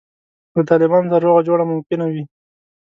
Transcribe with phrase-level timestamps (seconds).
[0.55, 2.23] له طالبانو سره روغه جوړه ممکنه وي.